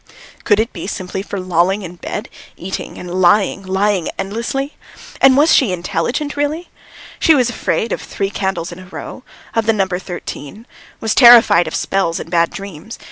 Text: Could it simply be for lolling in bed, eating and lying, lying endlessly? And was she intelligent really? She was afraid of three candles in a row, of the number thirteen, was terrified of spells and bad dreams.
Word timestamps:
Could 0.45 0.59
it 0.59 0.71
simply 0.89 1.21
be 1.21 1.27
for 1.27 1.39
lolling 1.39 1.83
in 1.83 1.97
bed, 1.97 2.27
eating 2.57 2.97
and 2.97 3.21
lying, 3.21 3.61
lying 3.61 4.09
endlessly? 4.17 4.75
And 5.21 5.37
was 5.37 5.53
she 5.53 5.71
intelligent 5.71 6.35
really? 6.35 6.69
She 7.19 7.35
was 7.35 7.51
afraid 7.51 7.91
of 7.91 8.01
three 8.01 8.31
candles 8.31 8.71
in 8.71 8.79
a 8.79 8.87
row, 8.87 9.21
of 9.53 9.67
the 9.67 9.73
number 9.73 9.99
thirteen, 9.99 10.65
was 10.99 11.13
terrified 11.13 11.67
of 11.67 11.75
spells 11.75 12.19
and 12.19 12.31
bad 12.31 12.49
dreams. 12.49 12.97